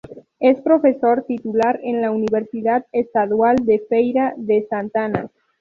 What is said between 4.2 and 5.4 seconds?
de Santana.